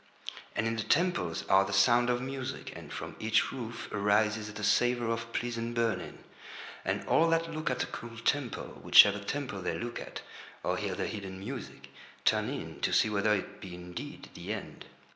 [0.55, 4.63] And in the temples are the sounds of music, and from each roof arises the
[4.63, 6.23] savour of pleasant burning;
[6.83, 10.21] and all that look at a cool temple, whichever temple they look at,
[10.63, 11.89] or hear the hidden music,
[12.25, 14.85] turn in to see whether it be indeed the End.